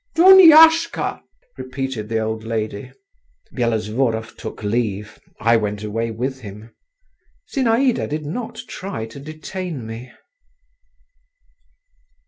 "Duniashka!" 0.15 1.21
repeated 1.59 2.09
the 2.09 2.17
old 2.17 2.43
lady. 2.43 2.91
Byelovzorov 3.53 4.35
took 4.35 4.63
leave; 4.63 5.19
I 5.39 5.57
went 5.57 5.83
away 5.83 6.09
with 6.09 6.39
him. 6.41 6.73
Zinaïda 7.53 8.09
did 8.09 8.25
not 8.25 8.61
try 8.67 9.05
to 9.05 9.19
detain 9.19 9.85
me. 9.85 10.11